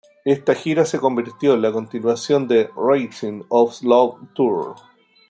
[0.25, 4.73] Esta gira se convirtió en la continuación de "Rhythm Of Love Tour".